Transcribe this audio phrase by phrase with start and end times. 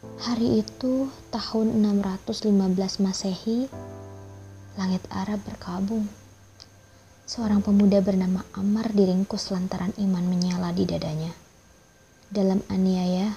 [0.00, 3.68] Hari itu tahun 615 Masehi,
[4.80, 6.08] langit Arab berkabung.
[7.28, 11.36] Seorang pemuda bernama Amar diringkus lantaran iman menyala di dadanya.
[12.32, 13.36] Dalam aniaya,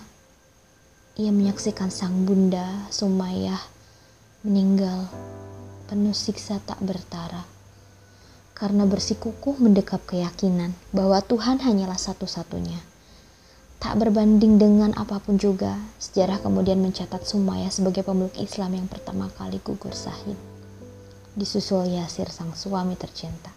[1.20, 3.59] ia menyaksikan sang bunda Sumayyah
[4.48, 5.11] meninggal
[5.91, 7.43] penuh siksa tak bertara
[8.55, 12.93] karena bersikukuh mendekap keyakinan bahwa Tuhan hanyalah satu-satunya
[13.84, 19.28] Tak berbanding dengan apa pun juga, sejarah kemudian mencatat Sumaya sebagai pemeluk Islam yang pertama
[19.36, 20.39] kali gugur sahid.
[21.36, 23.51] Disusul Yasir sang suami tercinta.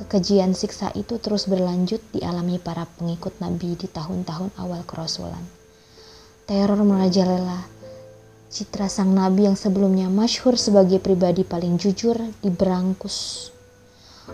[0.00, 5.44] Kekejian siksa itu terus berlanjut dialami para pengikut Nabi di tahun-tahun awal kerasulan.
[6.48, 7.68] Teror merajalela.
[8.48, 13.52] Citra sang Nabi yang sebelumnya masyhur sebagai pribadi paling jujur diberangkus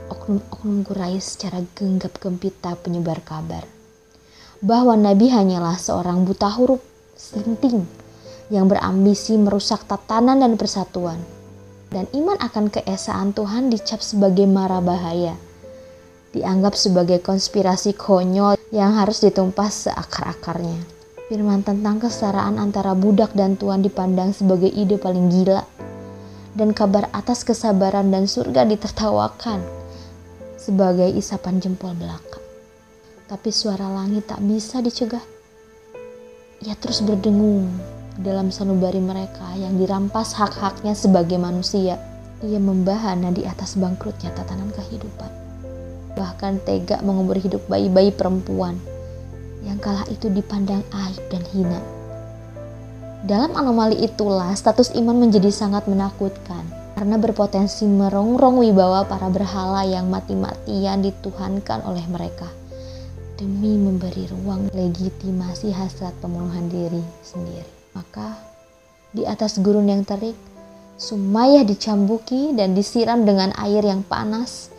[0.06, 3.81] oknum-oknum Quraisy secara genggap gempita penyebar kabar
[4.62, 6.78] bahwa Nabi hanyalah seorang buta huruf
[7.18, 7.82] sinting
[8.46, 11.18] yang berambisi merusak tatanan dan persatuan.
[11.92, 15.36] Dan iman akan keesaan Tuhan dicap sebagai mara bahaya.
[16.32, 20.80] Dianggap sebagai konspirasi konyol yang harus ditumpas seakar-akarnya.
[21.28, 25.68] Firman tentang kesetaraan antara budak dan tuan dipandang sebagai ide paling gila.
[26.56, 29.60] Dan kabar atas kesabaran dan surga ditertawakan
[30.56, 32.41] sebagai isapan jempol belaka
[33.32, 35.24] tapi suara langit tak bisa dicegah.
[36.68, 37.64] Ia terus berdengung
[38.20, 41.96] dalam sanubari mereka yang dirampas hak-haknya sebagai manusia.
[42.44, 45.32] Ia membahana di atas bangkrutnya tatanan kehidupan.
[46.12, 48.76] Bahkan tega mengubur hidup bayi-bayi perempuan
[49.64, 51.80] yang kala itu dipandang aib dan hina.
[53.24, 56.68] Dalam anomali itulah status iman menjadi sangat menakutkan
[57.00, 62.60] karena berpotensi merongrong wibawa para berhala yang mati-matian dituhankan oleh mereka
[63.42, 67.66] demi memberi ruang legitimasi hasrat pemenuhan diri sendiri.
[67.90, 68.38] Maka
[69.10, 70.38] di atas gurun yang terik,
[70.94, 74.70] Sumayyah dicambuki dan disiram dengan air yang panas.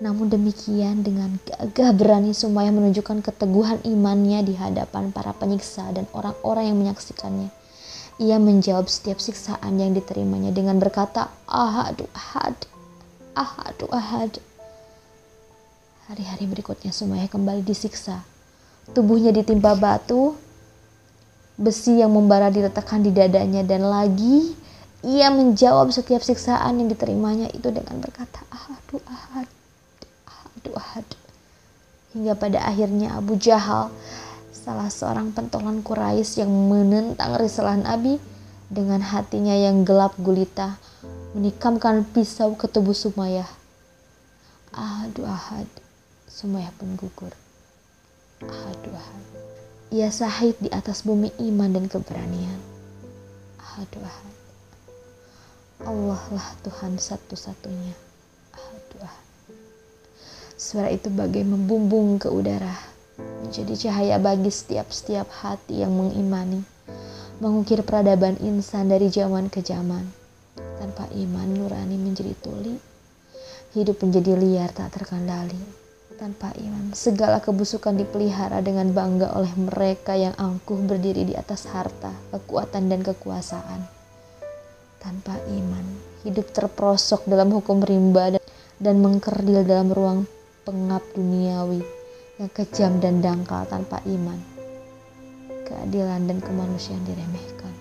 [0.00, 6.72] Namun demikian dengan gagah berani Sumayyah menunjukkan keteguhan imannya di hadapan para penyiksa dan orang-orang
[6.72, 7.52] yang menyaksikannya.
[8.24, 12.56] Ia menjawab setiap siksaan yang diterimanya dengan berkata, Ahadu ahad,
[13.36, 14.40] ahadu ahad.
[16.10, 18.26] Hari-hari berikutnya Sumayyah kembali disiksa.
[18.90, 20.34] Tubuhnya ditimpa batu,
[21.54, 24.58] besi yang membara diletakkan di dadanya dan lagi
[25.06, 29.46] ia menjawab setiap siksaan yang diterimanya itu dengan berkata ahadu ahad,
[30.26, 31.06] ahadu ahad.
[32.10, 33.94] Hingga pada akhirnya Abu Jahal,
[34.50, 38.18] salah seorang pentolan Quraisy yang menentang risalahan Abi,
[38.66, 40.74] dengan hatinya yang gelap gulita,
[41.38, 43.46] menikamkan pisau ke tubuh Sumayyah.
[44.74, 45.70] Ahadu ahad.
[46.30, 47.34] Sumayyah pun gugur.
[48.46, 49.06] Aduh.
[49.90, 52.62] Ia sahid di atas bumi iman dan keberanian.
[53.58, 54.34] Aduh, ahad.
[55.90, 57.98] Allah lah Tuhan satu-satunya.
[58.54, 59.10] Aduh.
[60.54, 62.78] Suara itu bagai membumbung ke udara,
[63.42, 66.62] menjadi cahaya bagi setiap-setiap hati yang mengimani,
[67.42, 70.06] mengukir peradaban insan dari zaman ke zaman.
[70.78, 72.78] Tanpa iman nurani menjadi tuli,
[73.74, 75.89] hidup menjadi liar tak terkendali
[76.20, 76.92] tanpa iman.
[76.92, 83.00] Segala kebusukan dipelihara dengan bangga oleh mereka yang angkuh berdiri di atas harta, kekuatan, dan
[83.00, 83.88] kekuasaan.
[85.00, 85.86] Tanpa iman,
[86.28, 88.44] hidup terprosok dalam hukum rimba dan,
[88.76, 90.28] dan mengkerdil dalam ruang
[90.68, 91.80] pengap duniawi
[92.36, 94.36] yang kejam dan dangkal tanpa iman.
[95.64, 97.72] Keadilan dan kemanusiaan diremehkan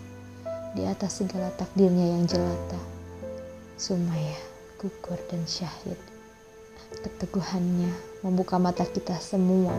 [0.79, 2.79] di atas segala takdirnya yang jelata.
[3.75, 4.39] Sumaya,
[4.79, 6.18] gugur dan syahid
[6.97, 7.93] keteguhannya
[8.25, 9.71] membuka mata kita semua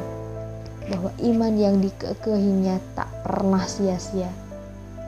[0.89, 4.31] bahwa iman yang dikekehinya tak pernah sia-sia.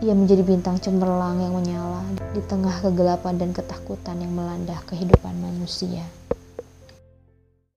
[0.03, 2.03] Ia menjadi bintang cemerlang yang menyala
[2.35, 6.03] di tengah kegelapan dan ketakutan yang melanda kehidupan manusia.